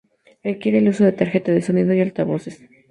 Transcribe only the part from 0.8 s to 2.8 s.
uso de tarjeta de sonido y altavoces.